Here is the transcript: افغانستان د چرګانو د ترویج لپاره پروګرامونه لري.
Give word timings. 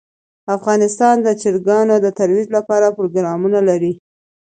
افغانستان 0.55 1.15
د 1.21 1.27
چرګانو 1.41 1.95
د 2.01 2.07
ترویج 2.19 2.47
لپاره 2.57 2.95
پروګرامونه 2.97 3.59
لري. 3.69 3.93